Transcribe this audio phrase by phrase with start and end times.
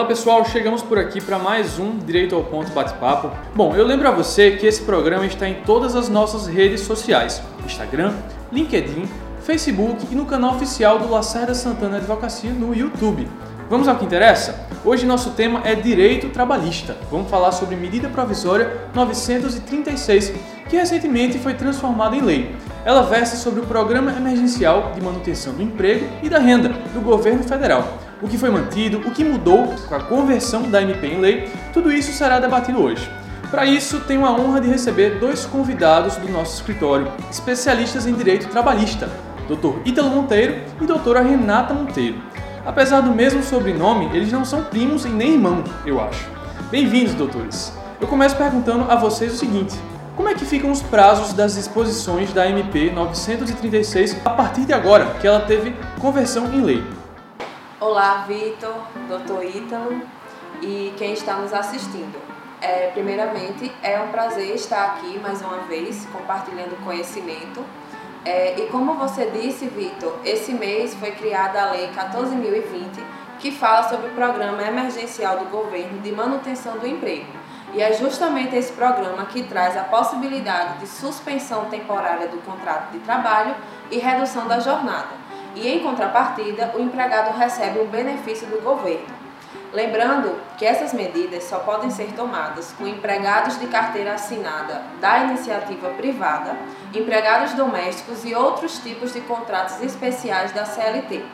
[0.00, 3.30] Olá pessoal, chegamos por aqui para mais um Direito ao Ponto Bate-Papo.
[3.54, 7.42] Bom, eu lembro a você que esse programa está em todas as nossas redes sociais:
[7.66, 8.14] Instagram,
[8.50, 9.06] LinkedIn,
[9.42, 13.28] Facebook e no canal oficial do Lacerda Santana Advocacia no YouTube.
[13.68, 14.66] Vamos ao que interessa?
[14.86, 16.96] Hoje nosso tema é Direito Trabalhista.
[17.10, 20.32] Vamos falar sobre medida provisória 936,
[20.70, 22.56] que recentemente foi transformada em lei.
[22.86, 27.42] Ela versa sobre o Programa Emergencial de Manutenção do Emprego e da Renda do Governo
[27.42, 28.09] Federal.
[28.22, 31.90] O que foi mantido, o que mudou com a conversão da MP em lei, tudo
[31.90, 33.10] isso será debatido hoje.
[33.50, 38.48] Para isso, tenho a honra de receber dois convidados do nosso escritório, especialistas em direito
[38.48, 39.08] trabalhista,
[39.48, 39.80] Dr.
[39.86, 42.18] Ítalo Monteiro e doutora Renata Monteiro.
[42.64, 46.28] Apesar do mesmo sobrenome, eles não são primos e nem irmãos, eu acho.
[46.70, 47.72] Bem-vindos, doutores.
[47.98, 49.74] Eu começo perguntando a vocês o seguinte:
[50.14, 55.06] como é que ficam os prazos das disposições da MP 936 a partir de agora,
[55.20, 56.99] que ela teve conversão em lei?
[57.80, 58.74] Olá, Vitor,
[59.08, 60.02] doutor Ítalo
[60.60, 62.20] e quem está nos assistindo.
[62.60, 67.64] É, primeiramente, é um prazer estar aqui mais uma vez compartilhando conhecimento
[68.22, 73.02] é, e como você disse, Vitor, esse mês foi criada a Lei 14.020,
[73.38, 77.32] que fala sobre o Programa Emergencial do Governo de Manutenção do Emprego.
[77.72, 82.98] E é justamente esse programa que traz a possibilidade de suspensão temporária do contrato de
[82.98, 83.56] trabalho
[83.90, 85.19] e redução da jornada.
[85.54, 89.20] E em contrapartida, o empregado recebe um benefício do governo.
[89.72, 95.90] Lembrando que essas medidas só podem ser tomadas com empregados de carteira assinada da iniciativa
[95.90, 96.56] privada,
[96.92, 101.24] empregados domésticos e outros tipos de contratos especiais da CLT.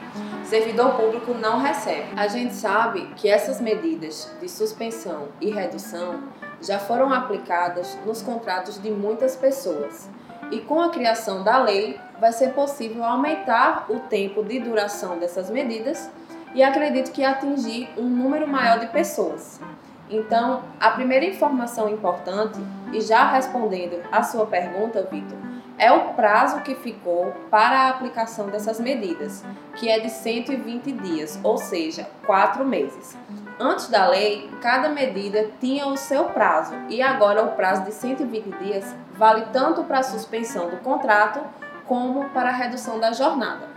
[0.45, 2.09] Servidor público não recebe.
[2.15, 6.25] A gente sabe que essas medidas de suspensão e redução
[6.61, 10.09] já foram aplicadas nos contratos de muitas pessoas.
[10.51, 15.51] E com a criação da lei, vai ser possível aumentar o tempo de duração dessas
[15.51, 16.11] medidas
[16.55, 19.61] e acredito que atingir um número maior de pessoas.
[20.09, 22.59] Então, a primeira informação importante,
[22.93, 25.37] e já respondendo a sua pergunta, Vitor,
[25.79, 31.39] é o prazo que ficou para a aplicação dessas medidas, que é de 120 dias,
[31.43, 33.17] ou seja, quatro meses.
[33.59, 38.51] Antes da lei, cada medida tinha o seu prazo e agora o prazo de 120
[38.63, 41.41] dias vale tanto para a suspensão do contrato
[41.87, 43.69] como para a redução da jornada.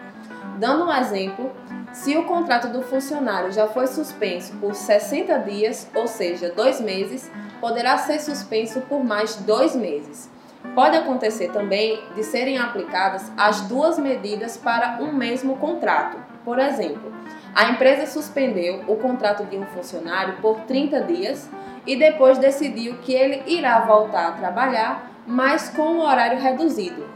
[0.57, 1.51] Dando um exemplo,
[1.93, 7.31] se o contrato do funcionário já foi suspenso por 60 dias, ou seja, dois meses,
[7.59, 10.29] poderá ser suspenso por mais dois meses.
[10.75, 16.17] Pode acontecer também de serem aplicadas as duas medidas para um mesmo contrato.
[16.43, 17.11] Por exemplo,
[17.55, 21.49] a empresa suspendeu o contrato de um funcionário por 30 dias
[21.85, 27.08] e depois decidiu que ele irá voltar a trabalhar, mas com um horário reduzido,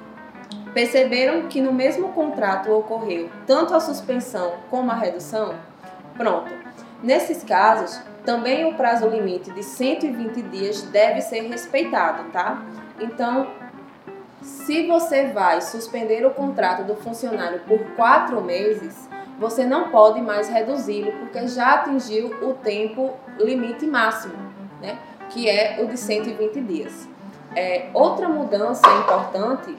[0.73, 5.53] Perceberam que no mesmo contrato ocorreu tanto a suspensão como a redução?
[6.17, 6.51] Pronto.
[7.01, 12.63] Nesses casos, também o prazo limite de 120 dias deve ser respeitado, tá?
[12.99, 13.47] Então,
[14.41, 20.47] se você vai suspender o contrato do funcionário por quatro meses, você não pode mais
[20.47, 24.35] reduzi-lo porque já atingiu o tempo limite máximo,
[24.81, 24.97] né?
[25.29, 27.07] Que é o de 120 dias.
[27.55, 29.75] É, outra mudança importante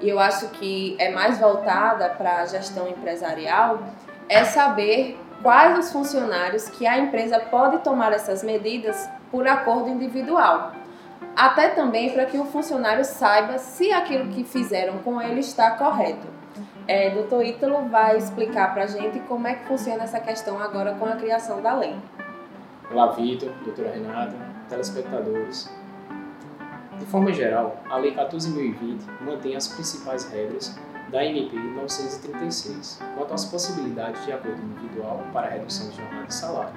[0.00, 3.80] e eu acho que é mais voltada para a gestão empresarial,
[4.28, 10.72] é saber quais os funcionários que a empresa pode tomar essas medidas por acordo individual.
[11.36, 16.26] Até também para que o funcionário saiba se aquilo que fizeram com ele está correto.
[16.86, 20.94] É, doutor Ítalo vai explicar para a gente como é que funciona essa questão agora
[20.94, 21.94] com a criação da lei.
[22.90, 24.34] Olá, Vitor, doutora Renata,
[24.68, 25.70] telespectadores.
[26.98, 30.76] De forma geral, a Lei 14.020 mantém as principais regras
[31.10, 36.74] da MP 936 quanto às possibilidades de acordo individual para redução de jornada e salário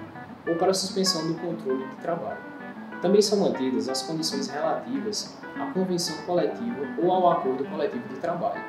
[0.47, 2.39] ou para suspensão do controle de trabalho.
[3.01, 8.63] Também são mantidas as condições relativas à convenção coletiva ou ao acordo coletivo de trabalho.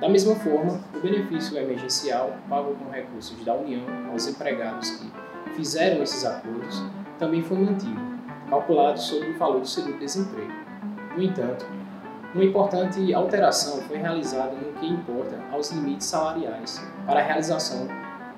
[0.00, 5.10] Da mesma forma, o benefício emergencial pago com recursos da União aos empregados que
[5.54, 6.82] fizeram esses acordos
[7.18, 8.15] também foi mantido,
[8.48, 10.52] calculado sobre o valor do seguro-desemprego.
[11.16, 11.66] No entanto,
[12.34, 17.88] uma importante alteração foi realizada no que importa aos limites salariais para a realização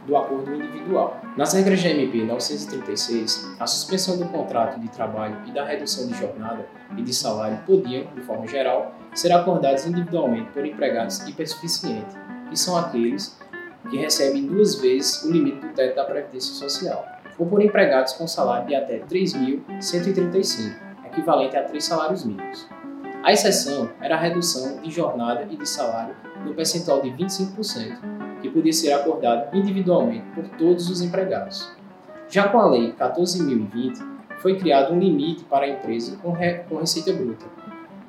[0.07, 1.21] do acordo individual.
[1.37, 6.15] Nas regras de MP 936, a suspensão do contrato de trabalho e da redução de
[6.17, 6.67] jornada
[6.97, 12.17] e de salário podiam, de forma geral, ser acordados individualmente por empregados hipersuficientes,
[12.49, 13.39] que são aqueles
[13.91, 18.27] que recebem duas vezes o limite do teto da Previdência Social ou por empregados com
[18.27, 20.75] salário de até 3.135,
[21.07, 22.69] equivalente a três salários mínimos.
[23.23, 26.15] A exceção era a redução de jornada e de salário
[26.45, 31.71] no percentual de 25%, que podia ser acordado individualmente por todos os empregados.
[32.29, 36.61] Já com a Lei 14.020, foi criado um limite para a empresa com, re...
[36.69, 37.47] com receita bruta,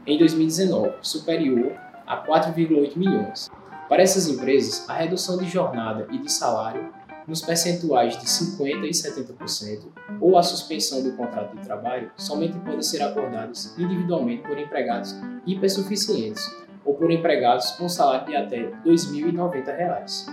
[0.05, 1.71] em 2019, superior
[2.05, 3.49] a 4,8 milhões.
[3.87, 6.89] Para essas empresas, a redução de jornada e de salário
[7.29, 9.83] nos percentuais de 50% e 70%,
[10.19, 15.15] ou a suspensão do contrato de trabalho, somente podem ser acordadas individualmente por empregados
[15.45, 16.43] hipersuficientes
[16.83, 20.25] ou por empregados com salário de até R$ 2.090.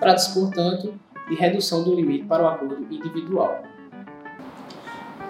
[0.00, 0.94] Trata-se, portanto,
[1.28, 3.62] de redução do limite para o acordo individual.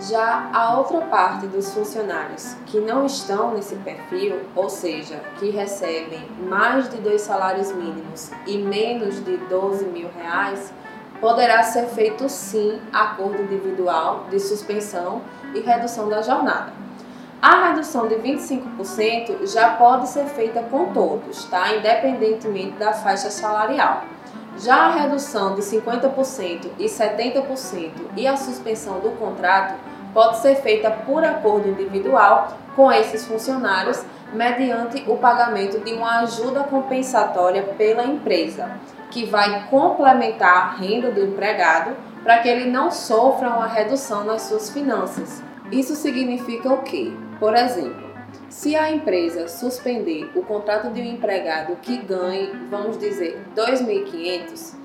[0.09, 6.27] Já a outra parte dos funcionários que não estão nesse perfil, ou seja, que recebem
[6.49, 10.73] mais de dois salários mínimos e menos de 12 mil reais,
[11.23, 15.23] poderá ser feito sim acordo individual de suspensão
[15.55, 16.73] e redução da jornada.
[17.41, 21.77] A redução de 25% já pode ser feita com todos, tá?
[21.77, 24.03] Independentemente da faixa salarial.
[24.59, 29.75] Já a redução de 50% e 70% e a suspensão do contrato
[30.13, 36.65] pode ser feita por acordo individual com esses funcionários mediante o pagamento de uma ajuda
[36.65, 38.69] compensatória pela empresa
[39.13, 41.95] que vai complementar a renda do empregado
[42.25, 45.43] para que ele não sofra uma redução nas suas finanças.
[45.71, 47.13] Isso significa o quê?
[47.39, 48.11] Por exemplo,
[48.49, 54.77] se a empresa suspender o contrato de um empregado que ganhe, vamos dizer, 2.500,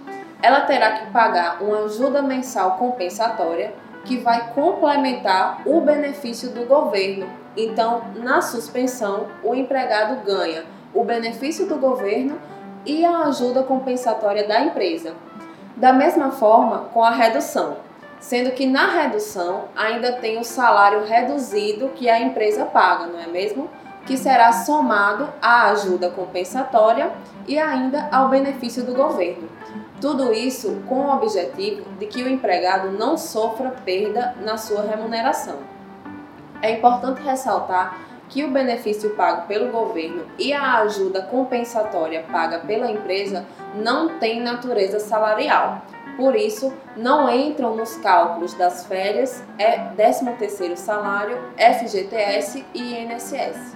[0.41, 3.73] ela terá que pagar uma ajuda mensal compensatória
[4.03, 7.29] que vai complementar o benefício do governo.
[7.55, 12.37] Então, na suspensão, o empregado ganha o benefício do governo
[12.87, 15.13] e a ajuda compensatória da empresa.
[15.75, 17.77] Da mesma forma com a redução,
[18.19, 23.27] sendo que na redução ainda tem o salário reduzido que a empresa paga, não é
[23.27, 23.69] mesmo?
[24.05, 27.11] Que será somado à ajuda compensatória
[27.45, 29.49] e ainda ao benefício do governo.
[29.99, 35.57] Tudo isso com o objetivo de que o empregado não sofra perda na sua remuneração.
[36.61, 42.91] É importante ressaltar que o benefício pago pelo governo e a ajuda compensatória paga pela
[42.91, 43.45] empresa
[43.75, 45.81] não tem natureza salarial.
[46.17, 53.75] Por isso, não entram nos cálculos das férias, é 13º salário, FGTS e INSS.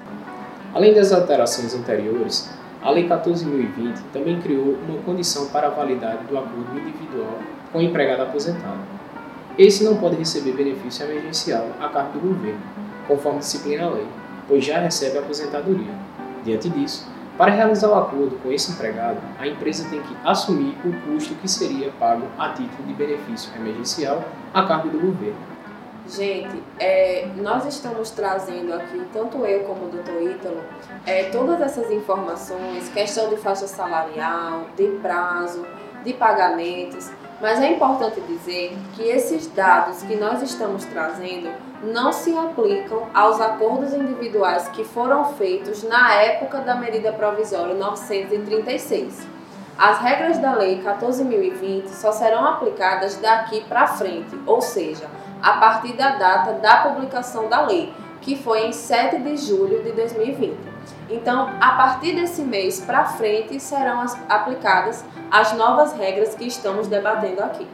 [0.73, 2.49] Além das alterações anteriores,
[2.81, 7.37] a Lei 14.020 também criou uma condição para a validade do acordo individual
[7.71, 8.79] com o empregado aposentado.
[9.57, 12.61] Esse não pode receber benefício emergencial a cargo do governo,
[13.07, 14.07] conforme disciplina a lei
[14.51, 15.93] pois já recebe a aposentadoria.
[16.43, 17.07] Diante disso,
[17.37, 21.47] para realizar o acordo com esse empregado, a empresa tem que assumir o custo que
[21.47, 24.21] seria pago a título de benefício emergencial
[24.53, 25.39] a cargo do governo.
[26.05, 30.61] Gente, é, nós estamos trazendo aqui, tanto eu como o doutor Ítalo,
[31.05, 35.65] é, todas essas informações, questão de faixa salarial, de prazo,
[36.03, 37.09] de pagamentos,
[37.41, 41.49] mas é importante dizer que esses dados que nós estamos trazendo
[41.83, 49.27] não se aplicam aos acordos individuais que foram feitos na época da medida provisória 936.
[49.75, 55.09] As regras da Lei 14.020 só serão aplicadas daqui para frente, ou seja,
[55.41, 57.91] a partir da data da publicação da lei,
[58.21, 60.70] que foi em 7 de julho de 2020.
[61.09, 67.41] Então, a partir desse mês para frente serão aplicadas as novas regras que estamos debatendo
[67.41, 67.67] aqui.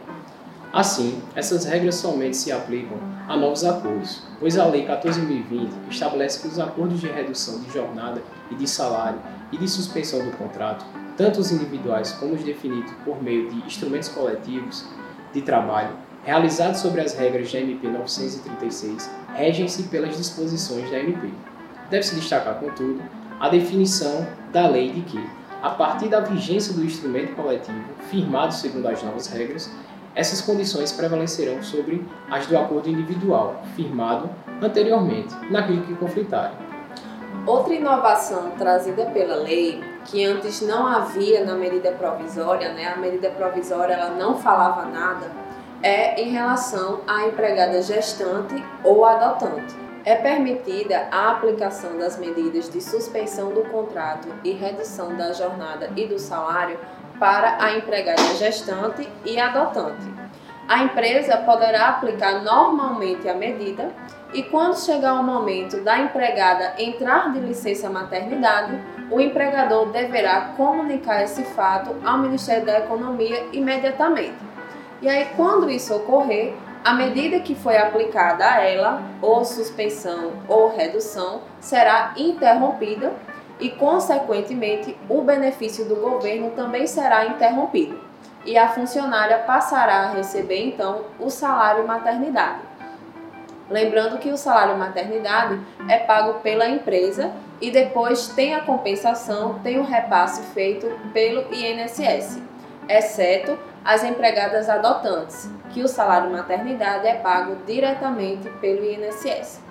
[0.73, 2.97] Assim, essas regras somente se aplicam
[3.27, 8.21] a novos acordos, pois a Lei 14.020 estabelece que os acordos de redução de jornada
[8.51, 9.19] e de salário
[9.51, 14.09] e de suspensão do contrato, tanto os individuais como os definidos por meio de instrumentos
[14.09, 14.85] coletivos
[15.33, 21.31] de trabalho, realizados sobre as regras da MP 936, regem-se pelas disposições da MP.
[21.89, 23.01] Deve-se destacar, contudo,
[23.39, 25.29] a definição da lei de que,
[25.61, 29.71] a partir da vigência do instrumento coletivo, firmado segundo as novas regras,
[30.13, 34.29] essas condições prevalecerão sobre as do acordo individual, firmado
[34.61, 36.57] anteriormente, naquilo que conflitarem.
[37.45, 42.87] Outra inovação trazida pela lei, que antes não havia na medida provisória, né?
[42.87, 45.31] a medida provisória ela não falava nada,
[45.81, 52.79] é em relação à empregada gestante ou adotante é permitida a aplicação das medidas de
[52.79, 56.79] suspensão do contrato e redução da jornada e do salário
[57.19, 60.07] para a empregada gestante e adotante.
[60.65, 63.91] A empresa poderá aplicar normalmente a medida
[64.33, 68.79] e, quando chegar o momento da empregada entrar de licença maternidade,
[69.11, 74.37] o empregador deverá comunicar esse fato ao Ministério da Economia imediatamente.
[75.01, 76.53] E aí, quando isso ocorrer,
[76.87, 83.11] a medida que foi aplicada a ela, ou suspensão ou redução, será interrompida
[83.59, 87.99] e, consequentemente, o benefício do governo também será interrompido.
[88.45, 92.61] e a funcionária passará a receber então o salário maternidade.
[93.69, 99.77] Lembrando que o salário maternidade é pago pela empresa e depois tem a compensação, tem
[99.77, 102.41] o repasse feito pelo INSS,
[102.87, 109.61] exceto as empregadas adotantes, que o salário maternidade é pago diretamente pelo INSS.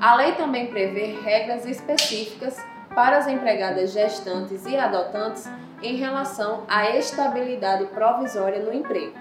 [0.00, 2.56] A lei também prevê regras específicas
[2.94, 5.48] para as empregadas gestantes e adotantes
[5.82, 9.12] em relação à estabilidade provisória no emprego.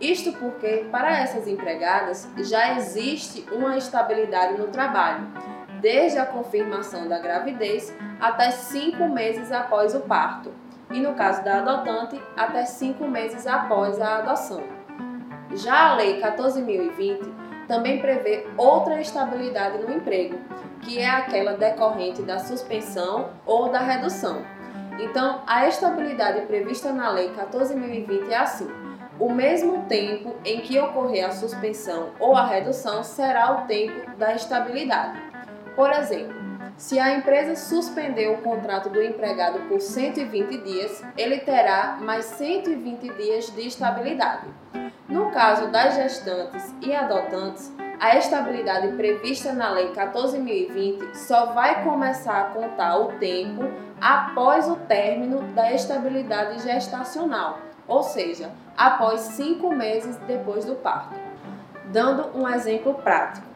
[0.00, 5.28] Isto porque, para essas empregadas, já existe uma estabilidade no trabalho,
[5.80, 10.52] desde a confirmação da gravidez até cinco meses após o parto,
[10.90, 14.79] e no caso da adotante, até cinco meses após a adoção.
[15.54, 20.38] Já a Lei 14.020 também prevê outra estabilidade no emprego,
[20.82, 24.44] que é aquela decorrente da suspensão ou da redução.
[24.98, 28.68] Então, a estabilidade prevista na Lei 14.020 é assim:
[29.18, 34.34] o mesmo tempo em que ocorrer a suspensão ou a redução será o tempo da
[34.34, 35.20] estabilidade.
[35.74, 36.34] Por exemplo,
[36.76, 43.08] se a empresa suspender o contrato do empregado por 120 dias, ele terá mais 120
[43.14, 44.46] dias de estabilidade.
[45.10, 52.40] No caso das gestantes e adotantes, a estabilidade prevista na Lei 14.020 só vai começar
[52.40, 53.64] a contar o tempo
[54.00, 61.18] após o término da estabilidade gestacional, ou seja, após cinco meses depois do parto.
[61.86, 63.48] Dando um exemplo prático.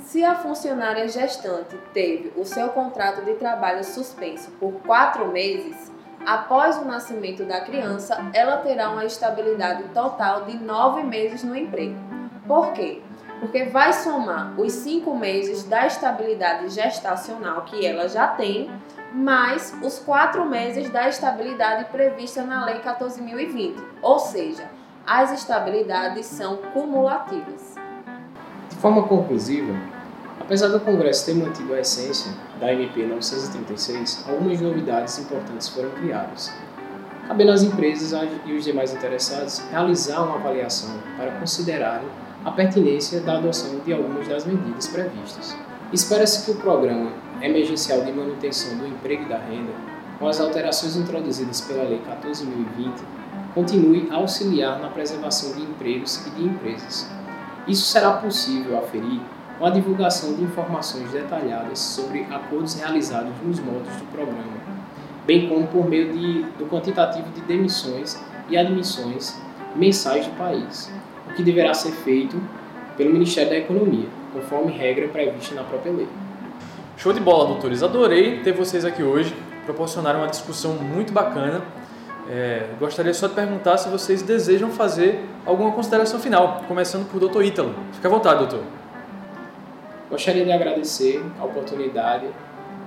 [0.00, 5.92] Se a funcionária gestante teve o seu contrato de trabalho suspenso por quatro meses,
[6.26, 11.96] após o nascimento da criança, ela terá uma estabilidade total de nove meses no emprego.
[12.46, 13.00] Por quê?
[13.38, 18.68] Porque vai somar os cinco meses da estabilidade gestacional que ela já tem,
[19.12, 23.76] mais os quatro meses da estabilidade prevista na Lei 14.020.
[24.02, 24.68] Ou seja,
[25.06, 27.76] as estabilidades são cumulativas.
[28.68, 29.72] De forma conclusiva,
[30.38, 36.52] Apesar do Congresso ter mantido a essência da MP 936, algumas novidades importantes foram criadas.
[37.26, 38.12] Cabendo às empresas
[38.44, 42.06] e os demais interessados realizar uma avaliação para considerarem
[42.44, 45.56] a pertinência da adoção de algumas das medidas previstas.
[45.92, 49.72] Espera-se que o Programa Emergencial de Manutenção do Emprego e da Renda,
[50.18, 52.92] com as alterações introduzidas pela Lei 14.020,
[53.54, 57.08] continue a auxiliar na preservação de empregos e de empresas.
[57.66, 59.20] Isso será possível aferir
[59.58, 64.56] com a divulgação de informações detalhadas sobre acordos realizados nos modos do programa,
[65.26, 69.34] bem como por meio de, do quantitativo de demissões e admissões
[69.74, 70.92] mensais do país,
[71.28, 72.40] o que deverá ser feito
[72.96, 76.08] pelo Ministério da Economia, conforme regra prevista na própria lei.
[76.96, 77.82] Show de bola, doutores!
[77.82, 79.34] Adorei ter vocês aqui hoje,
[79.64, 81.62] proporcionaram uma discussão muito bacana.
[82.28, 87.44] É, gostaria só de perguntar se vocês desejam fazer alguma consideração final, começando por doutor
[87.44, 87.74] Ítalo.
[87.92, 88.62] Fique à vontade, doutor.
[90.16, 92.26] Gostaria de agradecer a oportunidade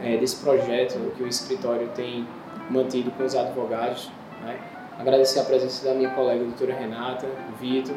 [0.02, 2.28] é, desse projeto que o escritório tem
[2.72, 4.10] mantido com os advogados.
[4.42, 4.58] Né?
[4.98, 7.28] Agradecer a presença da minha colega doutora Renata,
[7.62, 7.96] Vitor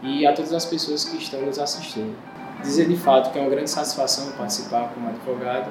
[0.00, 2.16] e a todas as pessoas que estão nos assistindo.
[2.60, 5.68] Dizer de fato que é uma grande satisfação participar como advogado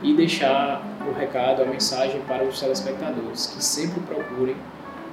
[0.00, 4.54] e deixar o recado, a mensagem para os telespectadores que sempre procurem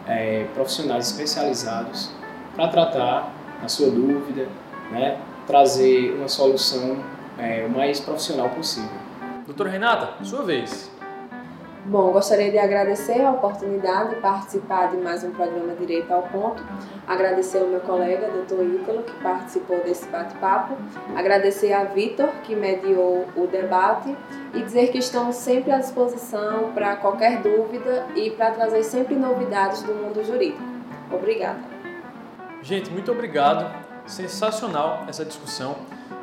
[0.08, 2.12] é, profissionais especializados
[2.56, 4.48] para tratar a sua dúvida,
[4.92, 5.18] né,
[5.52, 7.04] trazer uma solução
[7.38, 8.90] é, o mais profissional possível.
[9.46, 10.90] Doutora Renata, sua vez.
[11.84, 16.64] Bom, gostaria de agradecer a oportunidade de participar de mais um programa Direito ao Ponto.
[17.06, 20.78] Agradecer ao meu colega, doutor Ítalo, que participou desse bate-papo.
[21.18, 24.16] Agradecer a Vitor, que mediou o debate.
[24.54, 29.82] E dizer que estamos sempre à disposição para qualquer dúvida e para trazer sempre novidades
[29.82, 30.62] do mundo jurídico.
[31.12, 31.60] Obrigada.
[32.62, 35.76] Gente, muito obrigado sensacional essa discussão.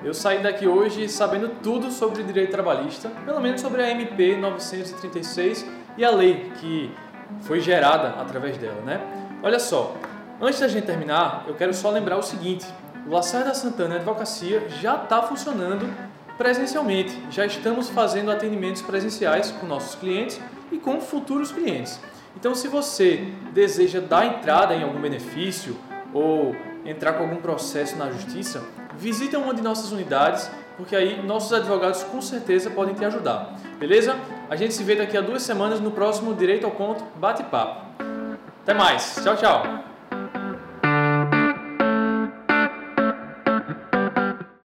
[0.02, 5.66] Eu saí daqui hoje sabendo tudo sobre direito trabalhista, pelo menos sobre a MP 936
[5.96, 6.94] e a lei que
[7.42, 9.00] foi gerada através dela, né?
[9.42, 9.94] Olha só,
[10.40, 12.66] antes da gente terminar, eu quero só lembrar o seguinte:
[13.06, 15.88] o Lacerda Santana Advocacia já está funcionando
[16.38, 17.20] presencialmente.
[17.30, 22.00] Já estamos fazendo atendimentos presenciais com nossos clientes e com futuros clientes.
[22.36, 25.76] Então, se você deseja dar entrada em algum benefício
[26.14, 26.54] ou
[26.88, 28.62] entrar com algum processo na justiça,
[28.96, 33.54] visita uma de nossas unidades, porque aí nossos advogados com certeza podem te ajudar.
[33.78, 34.16] Beleza?
[34.48, 37.86] A gente se vê daqui a duas semanas no próximo Direito ao Ponto Bate-Papo.
[38.62, 39.20] Até mais.
[39.22, 39.87] Tchau, tchau.